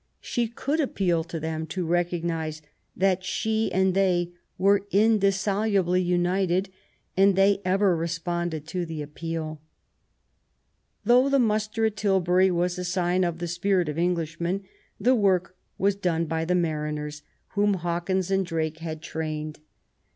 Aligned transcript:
She 0.19 0.47
could 0.47 0.79
appeal 0.79 1.23
to 1.25 1.39
236 1.39 1.75
QUEEN 1.75 1.85
ELIZABETH. 1.85 1.91
them 1.91 1.91
to 1.91 1.93
recognise 2.55 2.61
that 2.97 3.23
she 3.23 3.71
and 3.71 3.93
they 3.93 4.31
were 4.57 4.87
indissolubly 4.91 6.01
united, 6.01 6.69
and 7.15 7.35
they 7.35 7.61
ever 7.63 7.95
responded 7.95 8.65
to 8.69 8.83
the 8.83 9.03
appeal. 9.03 9.61
Though 11.05 11.29
the 11.29 11.37
muster 11.37 11.85
at 11.85 11.97
Tilbury 11.97 12.49
was 12.49 12.79
a 12.79 12.83
sign 12.83 13.23
of 13.23 13.37
the 13.37 13.47
spirit 13.47 13.87
of 13.89 13.99
Englishmen, 13.99 14.63
the 14.99 15.13
work 15.13 15.55
was 15.77 15.95
done 15.95 16.25
by 16.25 16.45
the 16.45 16.55
mariners 16.55 17.21
whom 17.49 17.75
Hawkins 17.75 18.31
and 18.31 18.43
Drake 18.43 18.79
had 18.79 19.03
trained. 19.03 19.59